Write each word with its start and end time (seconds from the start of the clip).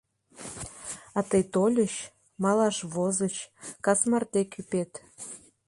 А 1.17 1.19
тый 1.29 1.43
тольыч, 1.53 1.93
малаш 2.43 2.77
возыч, 2.93 3.35
кас 3.85 3.99
марте 4.09 4.41
кӱпет. 4.53 4.91